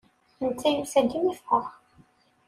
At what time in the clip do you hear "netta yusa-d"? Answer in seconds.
0.43-1.11